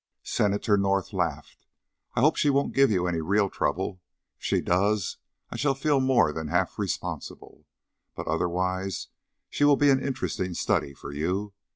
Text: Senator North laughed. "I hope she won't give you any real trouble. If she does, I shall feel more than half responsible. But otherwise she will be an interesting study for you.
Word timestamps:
Senator 0.23 0.77
North 0.79 1.13
laughed. 1.13 1.67
"I 2.15 2.21
hope 2.21 2.35
she 2.35 2.49
won't 2.49 2.73
give 2.73 2.89
you 2.89 3.05
any 3.05 3.21
real 3.21 3.51
trouble. 3.51 4.01
If 4.39 4.43
she 4.43 4.59
does, 4.59 5.17
I 5.51 5.57
shall 5.57 5.75
feel 5.75 5.99
more 5.99 6.33
than 6.33 6.47
half 6.47 6.79
responsible. 6.79 7.67
But 8.15 8.25
otherwise 8.27 9.09
she 9.47 9.63
will 9.63 9.77
be 9.77 9.91
an 9.91 10.03
interesting 10.03 10.55
study 10.55 10.95
for 10.95 11.11
you. 11.11 11.53